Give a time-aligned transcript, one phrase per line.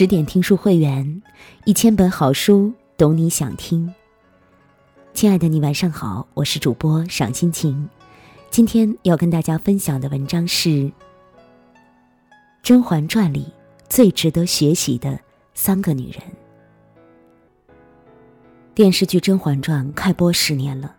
[0.00, 1.22] 十点听书会员，
[1.66, 3.92] 一千本好书，懂你想听。
[5.12, 7.86] 亲爱的你，晚上好，我是主播赏心情。
[8.48, 10.70] 今天要跟大家分享的文章是
[12.62, 13.52] 《甄嬛传》里
[13.90, 15.20] 最值得学习的
[15.52, 16.22] 三个女人。
[18.74, 20.96] 电视剧《甄嬛传》开播十年了，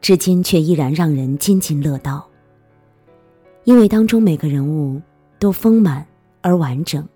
[0.00, 2.28] 至今却依然让人津津乐道，
[3.62, 5.00] 因为当中每个人物
[5.38, 6.04] 都丰满
[6.40, 7.08] 而完整。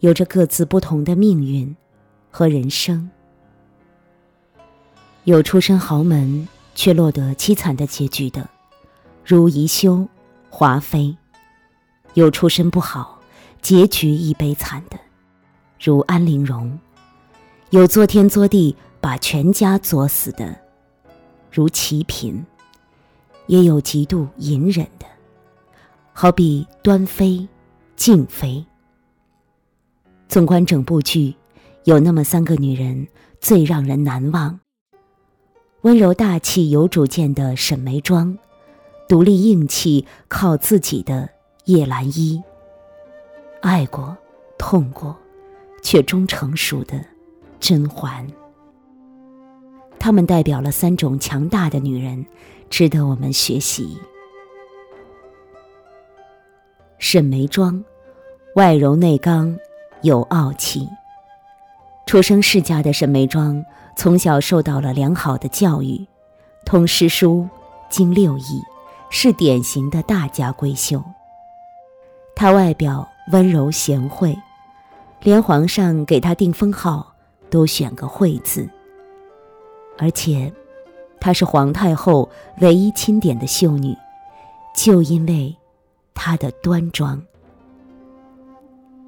[0.00, 1.74] 有着各自不同的命运
[2.30, 3.08] 和人生，
[5.24, 8.46] 有出身豪门却落得凄惨的结局的，
[9.24, 10.06] 如宜修、
[10.50, 11.16] 华妃；
[12.12, 13.18] 有出身不好，
[13.62, 14.98] 结局亦悲惨的，
[15.80, 16.70] 如安陵容；
[17.70, 20.54] 有作天作地把全家作死的，
[21.50, 22.44] 如齐嫔；
[23.46, 25.06] 也有极度隐忍的，
[26.12, 27.48] 好比端妃、
[27.96, 28.62] 静妃。
[30.28, 31.34] 纵观整部剧，
[31.84, 33.06] 有那么三个女人
[33.40, 34.58] 最让人难忘：
[35.82, 38.36] 温柔大气、有主见的沈眉庄，
[39.08, 41.28] 独立硬气、靠自己的
[41.66, 42.42] 叶澜依，
[43.62, 44.16] 爱过、
[44.58, 45.16] 痛过，
[45.80, 47.00] 却终成熟的
[47.60, 48.26] 甄嬛。
[49.98, 52.26] 她们代表了三种强大的女人，
[52.68, 53.96] 值得我们学习。
[56.98, 57.82] 沈眉庄，
[58.56, 59.56] 外柔内刚。
[60.06, 60.88] 有傲气。
[62.06, 63.64] 出生世家的沈眉庄，
[63.96, 66.06] 从小受到了良好的教育，
[66.64, 67.48] 通诗书，
[67.90, 68.62] 经六艺，
[69.10, 71.02] 是典型的大家闺秀。
[72.36, 74.38] 她外表温柔贤惠，
[75.20, 77.14] 连皇上给她定封号
[77.50, 78.68] 都选个“惠”字。
[79.98, 80.52] 而且，
[81.18, 83.96] 她是皇太后唯一钦点的秀女，
[84.76, 85.56] 就因为
[86.14, 87.20] 她的端庄。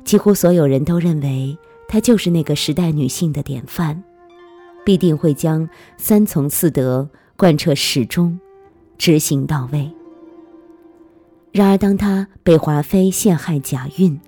[0.08, 4.02] 几乎所有人都认为她就是那个时代女性的典范，
[4.82, 5.68] 必定会将
[5.98, 7.06] 三从四德
[7.36, 8.40] 贯彻始终，
[8.96, 9.92] 执行到位。
[11.52, 14.18] 然而，当她被华妃陷害假孕，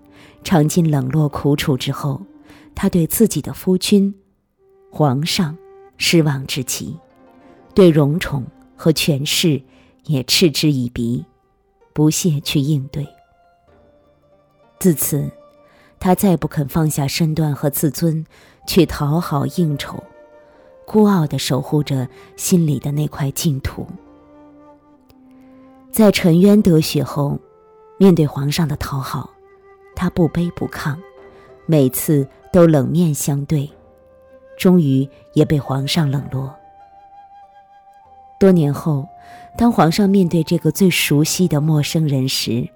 [0.44, 2.21] 尝尽冷落苦楚之后，
[2.75, 4.15] 她对自己的夫君
[4.91, 5.56] 皇上
[5.97, 6.94] 失望至极，
[7.75, 8.44] 对荣宠
[8.77, 9.59] 和权势
[10.04, 11.25] 也嗤之以鼻，
[11.94, 13.09] 不屑去应对。
[14.78, 15.27] 自此。
[16.00, 18.25] 他再不肯放下身段和自尊，
[18.66, 20.03] 去讨好应酬，
[20.87, 23.87] 孤傲地守护着心里的那块净土。
[25.93, 27.39] 在沉冤得雪后，
[27.99, 29.28] 面对皇上的讨好，
[29.94, 30.97] 他不卑不亢，
[31.66, 33.71] 每次都冷面相对，
[34.56, 36.55] 终于也被皇上冷落。
[38.39, 39.06] 多年后，
[39.59, 42.66] 当皇上面对这个最熟悉的陌生人时，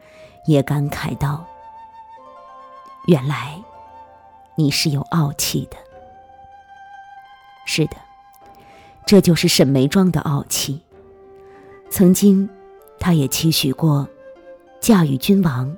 [0.44, 1.46] 也感慨道。
[3.06, 3.62] 原来，
[4.56, 5.76] 你是有傲气的。
[7.66, 7.96] 是的，
[9.06, 10.80] 这就是沈眉庄的傲气。
[11.90, 12.48] 曾经，
[12.98, 14.08] 她也期许过，
[14.80, 15.76] 嫁与君王，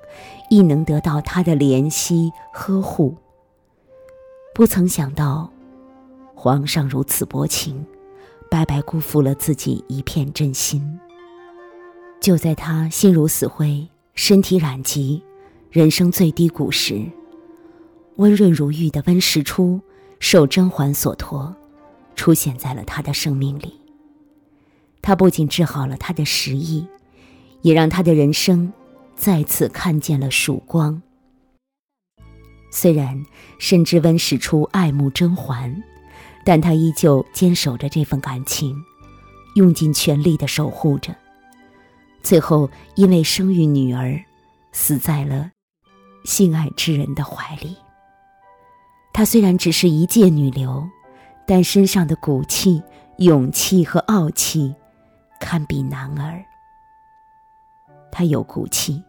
[0.51, 3.17] 亦能得到他的怜惜呵护。
[4.55, 5.51] 不曾想到，
[6.35, 7.85] 皇上如此薄情，
[8.49, 11.01] 白白辜负了自己一片真心。
[12.21, 15.23] 就在她心如死灰、身体染疾。
[15.77, 17.05] 人生最低谷时，
[18.17, 19.79] 温润如玉的温实初
[20.19, 21.55] 受甄嬛所托，
[22.15, 23.79] 出现在了他的生命里。
[25.03, 26.87] 他不仅治好了他的失意，
[27.61, 28.73] 也让他的人生
[29.17, 31.03] 再次看见了曙光。
[32.71, 33.23] 虽然
[33.59, 35.83] 深知温实初爱慕甄嬛，
[36.43, 38.75] 但他依旧坚守着这份感情，
[39.57, 41.15] 用尽全力的守护着。
[42.23, 44.19] 最后，因为生育女儿，
[44.73, 45.51] 死在了。
[46.27, 47.75] 性爱之人的怀里。
[49.15, 50.87] 她虽然只是一介女流，
[51.47, 52.83] 但身上的骨气、
[53.17, 54.75] 勇气和傲气，
[55.41, 56.45] 堪比男儿。
[58.13, 59.03] 她有骨气，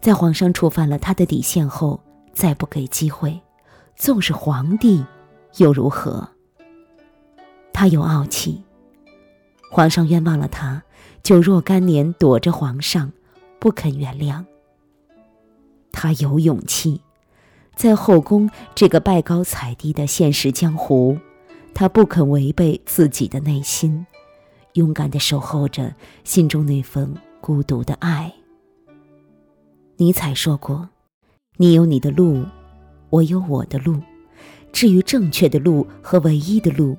[0.00, 1.98] 在皇上触犯了她的底线后，
[2.32, 3.40] 再不给机会，
[3.96, 5.04] 纵是皇帝，
[5.56, 6.28] 又如何？
[7.72, 8.62] 她有傲气，
[9.72, 10.82] 皇上冤枉了她，
[11.22, 13.10] 就若干年躲着皇上，
[13.58, 14.44] 不肯原谅。
[15.98, 17.00] 他有勇气，
[17.74, 21.16] 在后宫这个拜高踩低的现实江湖，
[21.72, 24.06] 他不肯违背自己的内心，
[24.74, 28.30] 勇敢的守候着心中那份孤独的爱。
[29.96, 30.86] 尼采说过
[31.56, 32.44] ：“你有你的路，
[33.08, 33.98] 我有我的路。
[34.70, 36.94] 至于正确的路和唯一的路，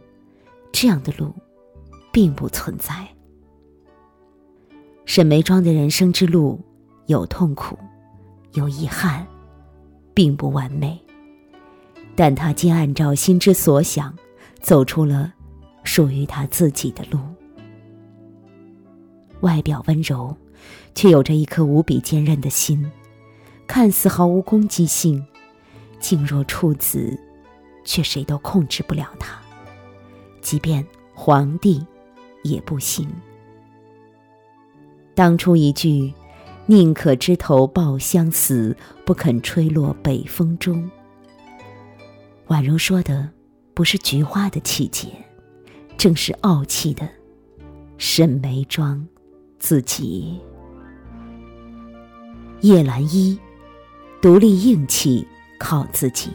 [0.71, 1.31] 这样的路，
[2.11, 3.07] 并不存在。”
[5.05, 6.59] 沈眉庄的人生之路
[7.05, 7.77] 有痛苦。
[8.57, 9.25] 有遗憾，
[10.15, 10.99] 并不完美，
[12.15, 14.11] 但他皆按照心之所想，
[14.59, 15.31] 走出了
[15.83, 17.19] 属于他自己的路。
[19.41, 20.35] 外表温柔，
[20.95, 22.91] 却有着一颗无比坚韧的心，
[23.67, 25.23] 看似毫无攻击性，
[25.99, 27.15] 静若处子，
[27.85, 29.39] 却谁都控制不了他，
[30.41, 30.83] 即便
[31.13, 31.85] 皇帝
[32.43, 33.07] 也不行。
[35.13, 36.11] 当初一句
[36.69, 38.75] “宁可枝头抱香死，
[39.05, 40.89] 不肯吹落北风中”，
[42.47, 43.29] 婉容说的
[43.73, 45.07] 不是菊花的气节，
[45.97, 47.07] 正是傲气的
[47.97, 49.05] 沈眉庄。
[49.59, 50.39] 自己，
[52.61, 53.39] 叶澜依，
[54.21, 55.27] 独立硬气，
[55.57, 56.29] 靠自己。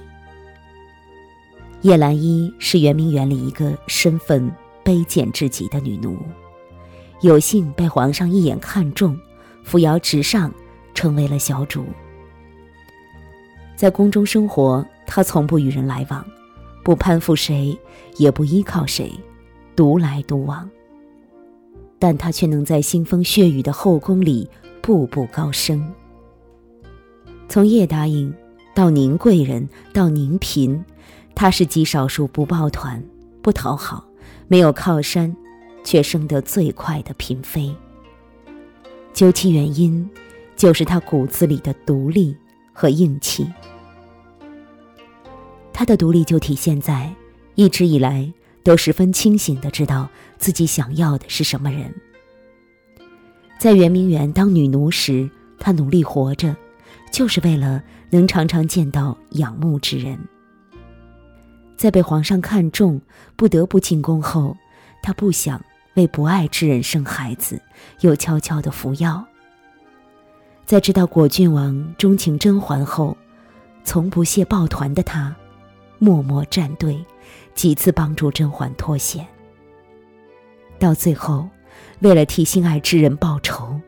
[1.82, 4.50] 叶澜依是圆明园里一个身份
[4.84, 6.19] 卑贱至极的女奴，
[7.20, 9.17] 有幸被皇上一眼看中，
[9.62, 10.53] 扶摇直上，
[10.94, 11.85] 成为了小主。
[13.76, 16.25] 在宫中生活，她从不与人来往，
[16.85, 17.76] 不攀附谁，
[18.17, 19.12] 也不依靠谁，
[19.75, 20.69] 独来独往。
[21.99, 24.50] 但他却能在腥风血雨的后宫里
[24.81, 25.88] 步步高升。
[27.49, 28.35] 从叶答应
[28.75, 30.85] 到宁贵人到宁嫔，
[31.35, 33.00] 她是极少数不抱团、
[33.41, 34.05] 不讨好、
[34.49, 35.32] 没有靠山，
[35.85, 37.73] 却升得最快的嫔妃。
[39.12, 40.09] 究其原因，
[40.56, 42.37] 就是他骨子里的独立
[42.73, 43.50] 和硬气。
[45.73, 47.12] 他的独立就体现在
[47.55, 48.32] 一直以来。
[48.64, 51.93] 都十分清醒的知道自己想要的是什么人。
[53.59, 56.55] 在圆明园当女奴时，他努力活着，
[57.11, 60.17] 就是为了能常常见到仰慕之人。
[61.76, 63.00] 在被皇上看中，
[63.35, 64.56] 不得不进宫后，
[65.03, 65.61] 他不想
[65.94, 67.61] 为不爱之人生孩子，
[68.00, 69.25] 又悄悄的服药。
[70.65, 73.17] 在知道果郡王钟情甄嬛后，
[73.85, 75.35] 从不屑抱团的他，
[75.99, 77.05] 默默站队。
[77.55, 79.27] 几次帮助甄嬛脱险，
[80.79, 81.47] 到最后，
[82.00, 83.79] 为了替心爱之人报仇，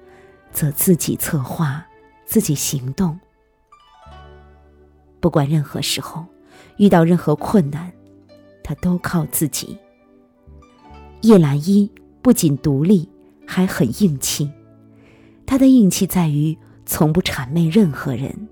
[0.52, 1.82] 则自己策划，
[2.26, 3.18] 自己行动。
[5.18, 6.26] 不管任何时候，
[6.76, 7.90] 遇到任何困难，
[8.62, 9.78] 他都靠自己。
[11.24, 11.90] 叶澜依
[12.20, 13.08] 不仅独立，
[13.46, 14.50] 还很硬气。
[15.46, 16.54] 她的硬气在于
[16.84, 18.46] 从不谄媚任何人。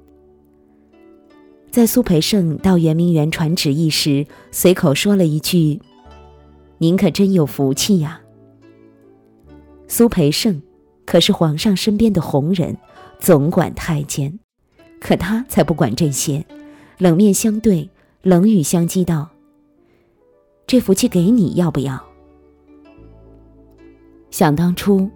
[1.70, 5.82] 在苏培盛到圆明园传旨意时，随口说了一句
[6.78, 8.22] ：“您可真有福气呀。”
[9.86, 10.62] 苏培盛
[11.04, 12.78] 可是皇上身边的红人，
[13.18, 14.38] 总管太监，
[14.98, 16.46] 可他才不管这些，
[16.96, 17.90] 冷面相对，
[18.22, 19.28] 冷语相讥道
[20.66, 22.02] ：“这福气给你要不要？”
[24.32, 25.10] 想当初，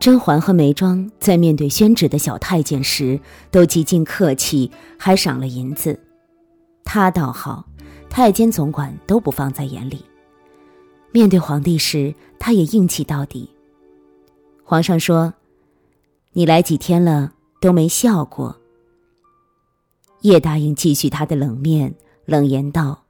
[0.00, 3.18] 甄嬛和眉庄在面对宣旨的小太监时，
[3.52, 4.68] 都极尽客气，
[4.98, 5.98] 还赏了银子。
[6.84, 7.64] 他倒好，
[8.10, 10.04] 太监总管都不放在眼里。
[11.12, 13.48] 面对皇帝时，他也硬气到底。
[14.64, 15.32] 皇上说
[16.34, 18.56] ：“你来几天了，都没笑过。”
[20.22, 23.04] 叶答应继续他的冷面，冷言道：“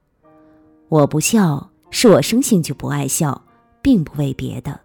[0.87, 3.43] 我不笑，是我生性就不爱笑，
[3.81, 4.81] 并不为别的。”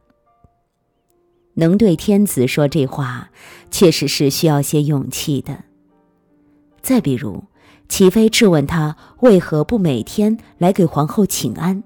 [1.54, 3.30] 能对天子说这话，
[3.70, 5.64] 确实是需要些勇气的。
[6.80, 7.44] 再比如。
[7.88, 11.82] 齐妃质问他为何不每天来给皇后请安，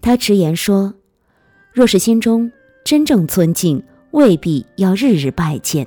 [0.00, 0.94] 他直言说
[1.74, 2.50] ：“若是心中
[2.86, 5.86] 真正尊敬，未必要日日拜见。”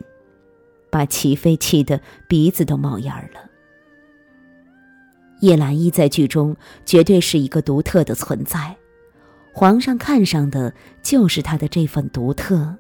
[0.92, 3.50] 把齐妃气得鼻子都冒烟了。
[5.40, 8.78] 叶澜依在剧中绝对是一个独特的存在，
[9.52, 12.78] 皇上看上的就是她的这份独特。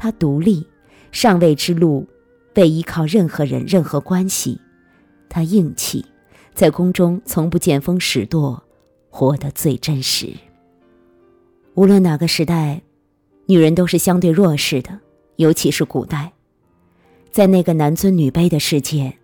[0.00, 0.66] 她独立，
[1.12, 2.08] 上位之路，
[2.54, 4.58] 被依靠任何人、任何关系。
[5.28, 6.02] 她硬气，
[6.54, 8.62] 在宫中从不见风使舵，
[9.10, 10.32] 活得最真实。
[11.74, 12.80] 无论哪个时代，
[13.44, 15.00] 女人都是相对弱势的，
[15.36, 16.32] 尤其是古代，
[17.30, 19.18] 在那个男尊女卑的世界，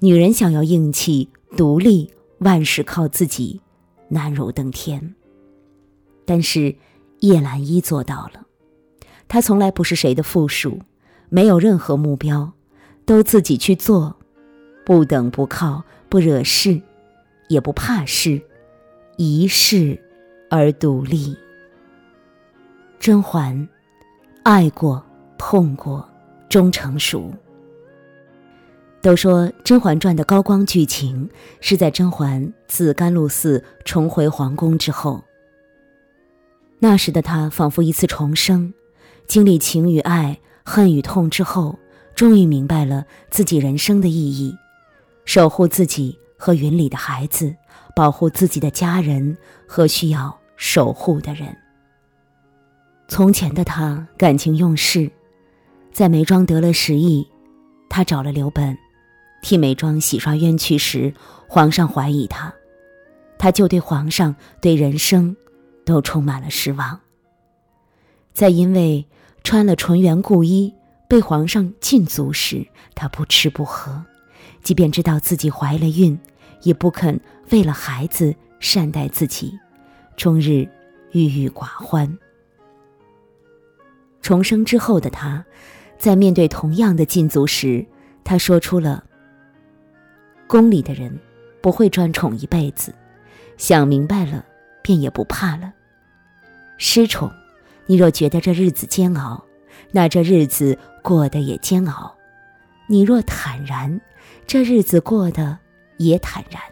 [0.00, 3.62] 女人想要硬气、独立，万事靠自己，
[4.08, 5.14] 难如登天。
[6.26, 6.76] 但是
[7.20, 8.46] 叶澜依做到了，
[9.28, 10.80] 她从来不是谁的附属，
[11.28, 12.52] 没有任何目标，
[13.04, 14.16] 都自己去做。
[14.84, 16.80] 不等不靠，不惹事，
[17.48, 18.40] 也不怕事，
[19.18, 20.00] 一世
[20.48, 21.36] 而独立。
[22.98, 23.68] 甄嬛，
[24.44, 25.04] 爱过，
[25.36, 26.08] 痛过，
[26.48, 27.30] 终成熟。
[29.02, 31.28] 都说《甄嬛传》的高光剧情
[31.60, 35.22] 是在甄嬛自甘露寺重回皇宫之后。
[36.80, 38.72] 那时的她仿佛一次重生，
[39.28, 41.78] 经历情与爱、恨与痛之后，
[42.14, 44.56] 终于明白了自己人生的意义。
[45.26, 47.54] 守护自己和云里的孩子，
[47.94, 51.54] 保护自己的家人和需要守护的人。
[53.06, 55.10] 从前的他感情用事，
[55.92, 57.28] 在梅庄得了失意，
[57.90, 58.76] 他找了刘本，
[59.42, 61.12] 替梅庄洗刷冤屈时，
[61.46, 62.50] 皇上怀疑他，
[63.38, 65.36] 他就对皇上对人生
[65.84, 66.98] 都充满了失望。
[68.32, 69.06] 在因为
[69.48, 70.74] 穿了纯元故衣
[71.08, 74.04] 被皇上禁足时，她不吃不喝，
[74.62, 76.20] 即便知道自己怀了孕，
[76.64, 79.58] 也不肯为了孩子善待自己，
[80.18, 80.68] 终日
[81.12, 82.18] 郁郁寡欢。
[84.20, 85.42] 重生之后的他，
[85.96, 87.86] 在面对同样的禁足时，
[88.24, 89.02] 他说出了
[90.46, 91.18] ：“宫里的人
[91.62, 92.94] 不会专宠一辈子，
[93.56, 94.44] 想明白了，
[94.82, 95.72] 便也不怕了。
[96.76, 97.32] 失宠，
[97.88, 99.42] 你若觉得这日子煎熬，
[99.90, 102.14] 那这日子过得也煎熬；
[102.86, 104.00] 你若坦然，
[104.46, 105.58] 这日子过得
[105.96, 106.62] 也坦然。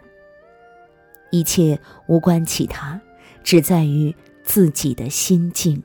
[1.31, 3.01] 一切无关其他，
[3.43, 5.81] 只在于自己的心境。”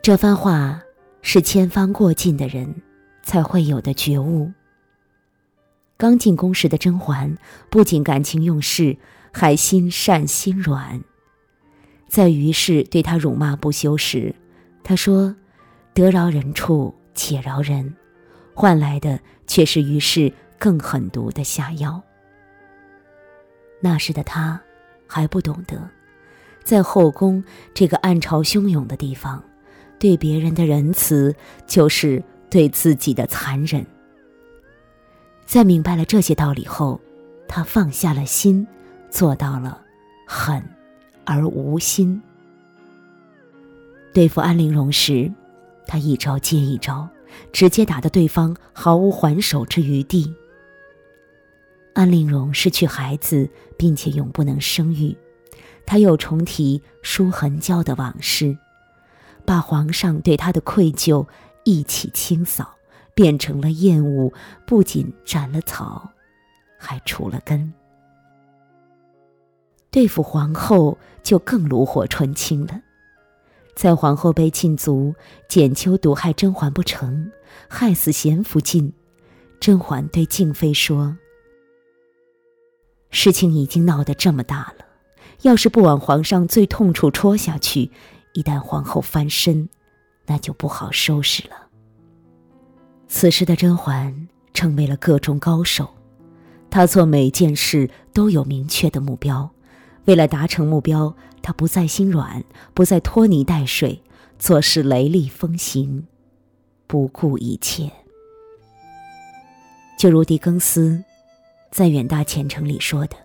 [0.00, 0.82] 这番话
[1.20, 2.82] 是千帆过尽的人
[3.22, 4.50] 才会有的觉悟。
[5.98, 7.36] 刚进宫时的甄嬛
[7.68, 8.96] 不仅感情用事，
[9.30, 11.04] 还心善心软。
[12.08, 14.34] 在于氏对他辱骂不休时，
[14.82, 15.34] 他说
[15.94, 17.94] ：“得饶人处且饶人”，
[18.54, 22.00] 换来的却是于氏更狠毒的下药。
[23.80, 24.60] 那时的他
[25.06, 25.76] 还不懂得，
[26.62, 27.42] 在后宫
[27.74, 29.42] 这个暗潮汹涌的地方。
[29.98, 31.34] 对别人的仁慈，
[31.66, 33.86] 就是对自己的残忍。
[35.46, 37.00] 在明白了这些道理后，
[37.48, 38.66] 他放下了心，
[39.08, 39.80] 做到了
[40.26, 40.62] 狠
[41.24, 42.20] 而无心。
[44.12, 45.30] 对付安陵容时，
[45.86, 47.08] 他一招接一招，
[47.52, 50.32] 直接打得对方毫无还手之余地。
[51.94, 55.16] 安陵容失去孩子，并且永不能生育，
[55.86, 58.56] 他又重提舒痕娇的往事。
[59.44, 61.26] 把皇上对他的愧疚
[61.64, 62.74] 一起清扫，
[63.14, 64.32] 变成了厌恶，
[64.66, 66.10] 不仅斩了草，
[66.78, 67.72] 还除了根。
[69.94, 72.80] 对付皇后就更炉火纯青了。
[73.76, 75.14] 在皇后被禁足，
[75.48, 77.30] 简秋毒害甄嬛不成，
[77.68, 78.92] 害死贤福晋，
[79.60, 81.16] 甄嬛对静妃说
[83.10, 84.84] ：“事情已经闹得这么大了，
[85.42, 87.92] 要是不往皇上最痛处戳下去。”
[88.34, 89.68] 一旦皇后翻身，
[90.26, 91.68] 那就不好收拾了。
[93.06, 95.88] 此时的甄嬛成为了各中高手，
[96.68, 99.48] 她做每件事都有明确的目标，
[100.04, 102.44] 为了达成目标，他不再心软，
[102.74, 104.02] 不再拖泥带水，
[104.38, 106.06] 做事雷厉风行，
[106.86, 107.90] 不顾一切。
[109.98, 111.02] 就如狄更斯
[111.70, 113.16] 在《远大前程》里说的。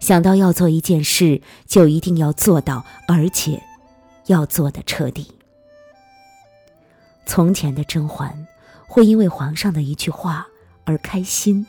[0.00, 3.62] 想到要做一件事，就一定要做到，而且
[4.26, 5.26] 要做的彻底。
[7.24, 8.46] 从前的甄嬛
[8.86, 10.46] 会因为皇上的一句话
[10.84, 11.66] 而开心，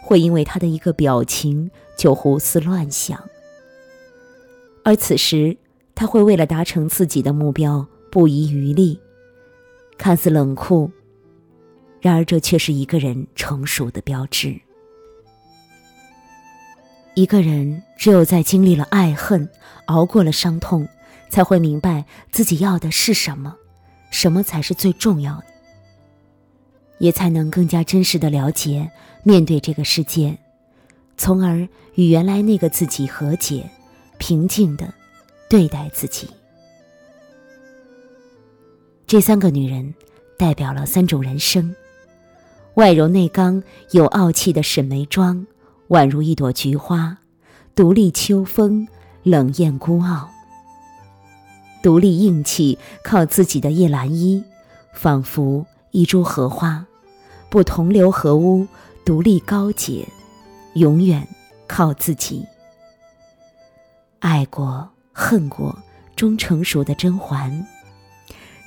[0.00, 3.22] 会因为他的一个表情就胡思乱想。
[4.84, 5.56] 而此时，
[5.94, 8.98] 他会为了达成自己的目标不遗余力，
[9.98, 10.90] 看似冷酷，
[12.00, 14.58] 然而这却是一个人成熟的标志。
[17.14, 19.50] 一个人只有在经历了爱恨，
[19.86, 20.88] 熬过了伤痛，
[21.28, 23.56] 才会明白自己要的是什么，
[24.10, 25.44] 什么才是最重要的，
[26.98, 28.90] 也才能更加真实的了解
[29.22, 30.36] 面对这个世界，
[31.16, 33.68] 从而与原来那个自己和解，
[34.18, 34.92] 平静的
[35.48, 36.28] 对待自己。
[39.06, 39.94] 这三个女人
[40.36, 41.74] 代表了三种人生：
[42.74, 43.62] 外柔内刚、
[43.92, 45.46] 有傲气的沈眉庄。
[45.88, 47.16] 宛如一朵菊花，
[47.74, 48.86] 独立秋风，
[49.22, 50.28] 冷艳孤傲；
[51.82, 54.44] 独立硬气，靠自己的叶澜依，
[54.92, 56.84] 仿佛一株荷花，
[57.50, 58.66] 不同流合污，
[59.04, 60.06] 独立高洁，
[60.74, 61.26] 永远
[61.66, 62.46] 靠自己。
[64.18, 65.76] 爱过，恨过，
[66.14, 67.66] 终成熟的甄嬛，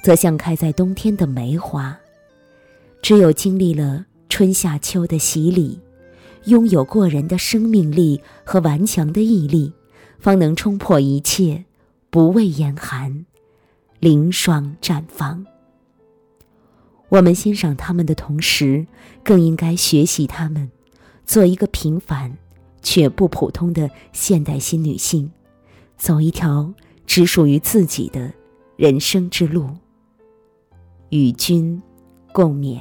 [0.02, 1.98] 则像开在冬天的梅花，
[3.02, 5.80] 只有经历了春夏秋的洗礼。
[6.46, 9.72] 拥有过人的生命力和顽强的毅力，
[10.18, 11.66] 方能冲破一切，
[12.10, 13.28] 不畏严寒，
[14.00, 15.46] 凌霜绽放。
[17.12, 18.88] 我们欣赏他们的同时，
[19.22, 20.72] 更应该学习他们，
[21.26, 22.38] 做一个平凡
[22.82, 25.30] 却不普通的现代新女性，
[25.98, 26.74] 走一条
[27.06, 28.32] 只属于自己的
[28.78, 29.70] 人生之路。
[31.10, 31.82] 与君
[32.32, 32.80] 共勉。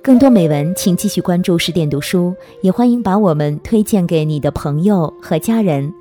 [0.00, 5.92] 更多美文，请继续关注十点读书，也欢迎把我们推荐给你的朋友和家人，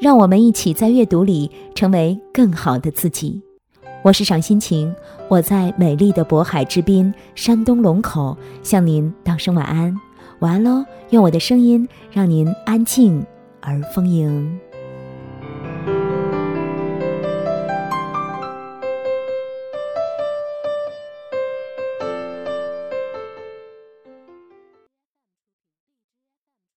[0.00, 3.38] 让我们一起在阅读里成为更好的自己。
[4.02, 4.94] 我是赏心情，
[5.28, 9.94] 我在美丽的渤海之滨，山东龙口，向您道声晚安，
[10.38, 10.82] 晚安喽！
[11.10, 13.22] 用我的声音让您安静
[13.60, 14.58] 而丰盈。